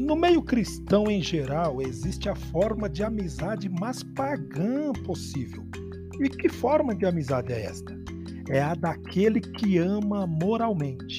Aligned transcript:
No 0.00 0.16
meio 0.16 0.40
cristão 0.40 1.10
em 1.10 1.22
geral, 1.22 1.82
existe 1.82 2.26
a 2.26 2.34
forma 2.34 2.88
de 2.88 3.04
amizade 3.04 3.68
mais 3.68 4.02
pagã 4.02 4.94
possível. 5.04 5.62
E 6.18 6.26
que 6.26 6.48
forma 6.48 6.94
de 6.94 7.04
amizade 7.04 7.52
é 7.52 7.66
esta? 7.66 7.94
É 8.48 8.62
a 8.62 8.74
daquele 8.74 9.42
que 9.42 9.76
ama 9.76 10.26
moralmente. 10.26 11.18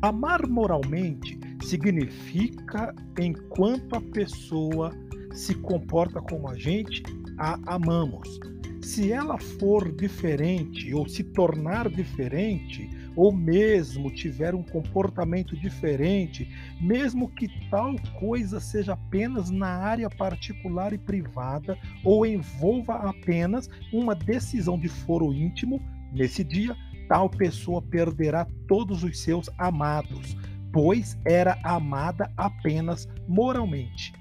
Amar 0.00 0.48
moralmente 0.48 1.38
significa 1.62 2.94
enquanto 3.20 3.94
a 3.94 4.00
pessoa 4.00 4.90
se 5.34 5.54
comporta 5.56 6.18
como 6.22 6.48
a 6.48 6.56
gente, 6.56 7.02
a 7.36 7.60
amamos. 7.74 8.40
Se 8.82 9.12
ela 9.12 9.36
for 9.36 9.92
diferente 9.92 10.94
ou 10.94 11.06
se 11.06 11.22
tornar 11.22 11.90
diferente, 11.90 12.88
ou 13.18 13.32
mesmo 13.32 14.12
tiver 14.12 14.54
um 14.54 14.62
comportamento 14.62 15.56
diferente, 15.56 16.48
mesmo 16.80 17.28
que 17.28 17.48
tal 17.68 17.96
coisa 18.20 18.60
seja 18.60 18.92
apenas 18.92 19.50
na 19.50 19.66
área 19.66 20.08
particular 20.08 20.92
e 20.92 20.98
privada 20.98 21.76
ou 22.04 22.24
envolva 22.24 22.94
apenas 22.94 23.68
uma 23.92 24.14
decisão 24.14 24.78
de 24.78 24.88
foro 24.88 25.34
íntimo, 25.34 25.82
nesse 26.12 26.44
dia, 26.44 26.76
tal 27.08 27.28
pessoa 27.28 27.82
perderá 27.82 28.46
todos 28.68 29.02
os 29.02 29.18
seus 29.18 29.50
amados, 29.58 30.36
pois 30.72 31.18
era 31.24 31.58
amada 31.64 32.30
apenas 32.36 33.08
moralmente. 33.26 34.12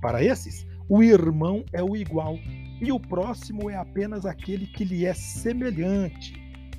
Para 0.00 0.24
esses, 0.24 0.66
o 0.88 1.02
irmão 1.02 1.62
é 1.74 1.82
o 1.82 1.94
igual 1.94 2.38
e 2.80 2.90
o 2.90 2.98
próximo 2.98 3.68
é 3.68 3.76
apenas 3.76 4.24
aquele 4.24 4.66
que 4.66 4.82
lhe 4.82 5.04
é 5.04 5.12
semelhante. 5.12 6.32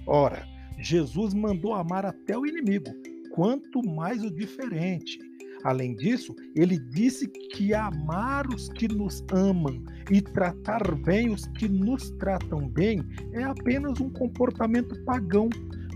Ora, 0.07 0.56
Jesus 0.79 1.33
mandou 1.33 1.73
amar 1.73 2.05
até 2.05 2.37
o 2.37 2.45
inimigo, 2.45 2.91
quanto 3.31 3.81
mais 3.83 4.23
o 4.23 4.29
diferente. 4.29 5.19
Além 5.63 5.95
disso, 5.95 6.35
ele 6.55 6.77
disse 6.77 7.27
que 7.27 7.73
amar 7.73 8.47
os 8.47 8.69
que 8.69 8.87
nos 8.87 9.23
amam 9.31 9.83
e 10.09 10.21
tratar 10.21 10.95
bem 10.95 11.29
os 11.29 11.45
que 11.47 11.67
nos 11.67 12.11
tratam 12.11 12.67
bem 12.69 13.03
é 13.33 13.43
apenas 13.43 13.99
um 13.99 14.09
comportamento 14.09 14.95
pagão, 15.03 15.49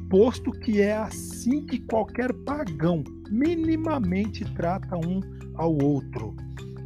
posto 0.10 0.52
que 0.52 0.82
é 0.82 0.98
assim 0.98 1.66
que 1.66 1.80
qualquer 1.80 2.34
pagão 2.44 3.04
minimamente 3.30 4.44
trata 4.56 4.98
um 4.98 5.22
ao 5.56 5.78
outro. 5.82 6.36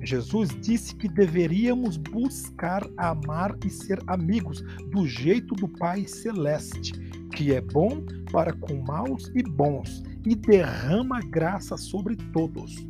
Jesus 0.04 0.50
disse 0.62 0.96
que 0.96 1.08
deveríamos 1.08 1.98
buscar 1.98 2.88
amar 2.98 3.58
e 3.66 3.70
ser 3.70 4.00
amigos 4.06 4.62
do 4.92 5.08
jeito 5.08 5.56
do 5.56 5.68
Pai 5.68 6.06
Celeste 6.06 6.94
que 7.36 7.54
é 7.54 7.60
bom 7.60 8.02
para 8.32 8.54
com 8.54 8.76
maus 8.82 9.30
e 9.36 9.44
bons, 9.44 10.02
e 10.26 10.34
derrama 10.34 11.20
graça 11.20 11.76
sobre 11.76 12.16
todos. 12.34 12.88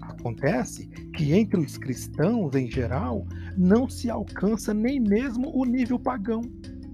Acontece 0.00 0.86
que 1.14 1.32
entre 1.34 1.60
os 1.60 1.76
cristãos 1.76 2.54
em 2.54 2.70
geral 2.70 3.26
não 3.56 3.88
se 3.88 4.08
alcança 4.08 4.72
nem 4.72 5.00
mesmo 5.00 5.50
o 5.54 5.64
nível 5.64 5.98
pagão. 5.98 6.42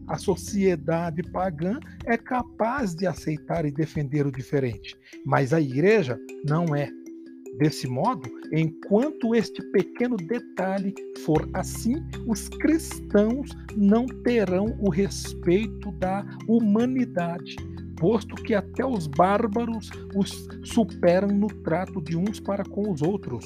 A 0.06 0.16
sociedade 0.16 1.22
pagã 1.22 1.78
é 2.06 2.16
capaz 2.16 2.94
de 2.94 3.06
aceitar 3.06 3.64
e 3.64 3.70
defender 3.70 4.27
o 4.27 4.32
diferente, 4.32 4.97
mas 5.25 5.52
a 5.52 5.60
igreja 5.60 6.19
não 6.47 6.75
é. 6.75 6.91
Desse 7.58 7.86
modo, 7.86 8.28
enquanto 8.52 9.34
este 9.34 9.62
pequeno 9.70 10.16
detalhe 10.16 10.92
for 11.24 11.48
assim, 11.52 11.94
os 12.27 12.48
cristãos 12.48 13.50
não 13.77 14.06
terão 14.06 14.77
o 14.80 14.91
respeito 14.91 15.92
da 15.92 16.27
humanidade, 16.48 17.56
posto 17.97 18.34
que 18.34 18.55
até 18.55 18.84
os 18.84 19.06
bárbaros 19.06 19.88
os 20.16 20.48
superam 20.64 21.28
no 21.28 21.47
trato 21.47 22.02
de 22.02 22.16
uns 22.16 22.41
para 22.41 22.64
com 22.64 22.91
os 22.91 23.02
outros. 23.02 23.44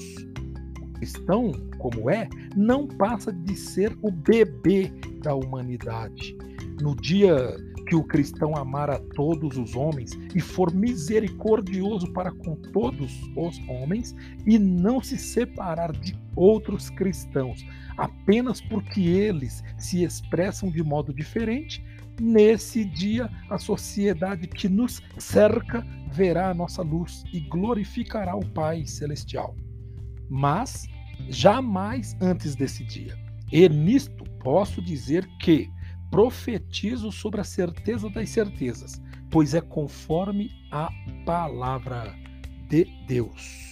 O 0.80 0.92
cristão, 0.94 1.52
como 1.78 2.08
é, 2.08 2.28
não 2.56 2.86
passa 2.86 3.30
de 3.30 3.54
ser 3.54 3.96
o 4.00 4.10
bebê 4.10 4.90
da 5.22 5.34
humanidade. 5.34 6.36
No 6.80 6.96
dia 6.96 7.56
que 7.88 7.96
o 7.96 8.04
cristão 8.04 8.54
amar 8.54 8.90
a 8.90 8.98
todos 8.98 9.56
os 9.56 9.74
homens 9.74 10.12
e 10.34 10.40
for 10.40 10.72
misericordioso 10.74 12.12
para 12.12 12.30
com 12.30 12.54
todos 12.54 13.12
os 13.34 13.58
homens 13.68 14.14
e 14.46 14.58
não 14.58 15.02
se 15.02 15.16
separar 15.16 15.92
de 15.92 16.16
outros 16.36 16.90
cristãos 16.90 17.64
apenas 17.98 18.60
porque 18.60 19.00
eles 19.00 19.62
se 19.76 20.04
expressam 20.04 20.70
de 20.70 20.82
modo 20.82 21.12
diferente, 21.12 21.84
nesse 22.20 22.84
dia 22.84 23.28
a 23.50 23.58
sociedade 23.58 24.46
que 24.46 24.68
nos 24.68 25.02
cerca 25.18 25.84
verá 26.10 26.50
a 26.50 26.54
nossa 26.54 26.80
luz 26.80 27.24
e 27.32 27.40
glorificará 27.40 28.36
o 28.36 28.46
Pai 28.50 28.86
celestial. 28.86 29.54
Mas 30.30 30.86
jamais 31.28 32.16
antes 32.20 32.54
desse 32.54 32.84
dia. 32.84 33.18
E 33.50 33.68
nisto 33.68 34.24
posso 34.40 34.80
dizer 34.80 35.26
que 35.40 35.68
profetizo 36.10 37.12
sobre 37.12 37.40
a 37.40 37.44
certeza 37.44 38.08
das 38.08 38.30
certezas, 38.30 39.00
pois 39.30 39.54
é 39.54 39.60
conforme 39.60 40.50
a 40.70 40.88
palavra 41.24 42.14
de 42.68 42.84
Deus. 43.06 43.67